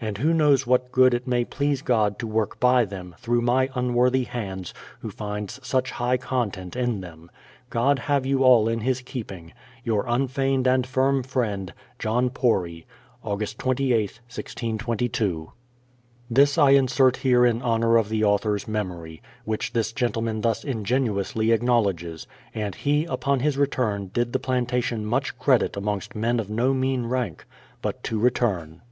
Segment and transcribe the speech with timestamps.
[0.00, 3.70] And who knows what good it may please God to work by them, through my
[3.76, 7.30] unworthy hands, who finds such high content in them.
[7.70, 9.52] God have you all in His keeping.
[9.84, 12.88] Your unfeigned and firm friend, JOHN PORY.
[13.24, 13.38] Aug.
[13.54, 15.52] 28ih, 1622.
[16.28, 21.52] This I Insert here in honour of the author's memory, which this gentleman thus ingenuously
[21.52, 26.74] acknowledges; and he, upon his return, did the plantation much credit amongst men of no
[26.74, 27.46] mean rank.
[27.80, 28.82] But to return.